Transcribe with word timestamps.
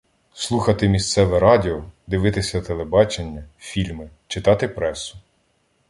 Слухати 0.33 0.89
місцеве 0.89 1.39
радіо, 1.39 1.85
дивитися 2.07 2.61
телебачення, 2.61 3.43
фільми, 3.57 4.09
читати 4.27 4.67
пресу 4.67 5.17